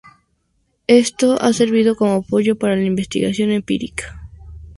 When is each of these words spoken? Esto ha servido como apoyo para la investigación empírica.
Esto 0.87 1.39
ha 1.39 1.53
servido 1.53 1.95
como 1.95 2.13
apoyo 2.15 2.57
para 2.57 2.75
la 2.75 2.85
investigación 2.85 3.51
empírica. 3.51 4.19